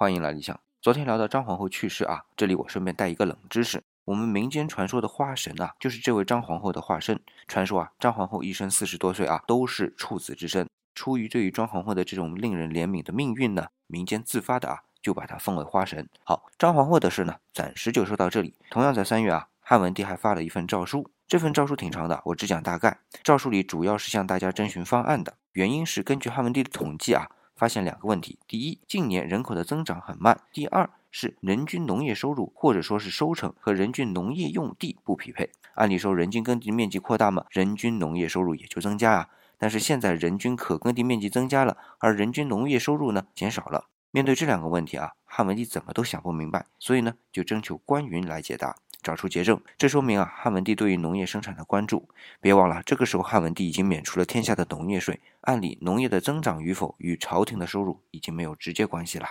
[0.00, 0.60] 欢迎来理想。
[0.80, 7.20] 昨天聊到张皇后去世啊，这里我顺便带一个冷知识：我们民间传说的花神啊，就是这位张皇后的化身。
[7.48, 10.68] 传说啊，张皇后一生四十多岁啊，都是处子之身。
[10.94, 16.08] 出于对于张皇后的这种令人怜悯的命运呢，民间自发的啊，就把她封为花神。
[16.22, 18.54] 好，张皇后的事呢，暂时就说到这里。
[18.70, 23.00] 同样在三月啊，汉文帝还发了一份诏书，这份诏书挺长的，我只讲大概。
[23.24, 27.28] 诏书里主要是向大家征询方案的，原因是根据汉文帝的统计啊。
[27.58, 35.50] 发现两个问题：第一，近年人口的增长很慢；第二是人均农业收入或者说是收成和人均农业用地不匹配。
[35.74, 39.28] 按理说，人均耕地面积扩大嘛，人均农业收入也就增加啊。
[39.58, 43.86] 但是现在人均可耕地面积增加了，而人均农业收入呢减少了。
[44.12, 48.76] 面对这两个问题啊，汉文帝怎么都想不明白，所以呢就征求关云来解答。
[49.08, 52.10] 找出结症，这说明啊，汉文帝对于农业生产的关注。
[52.42, 59.26] 别忘了，这个时候汉文帝已经免除了天下的农业税，按理农业的增长与否与朝廷的收入已经没有直接关系了。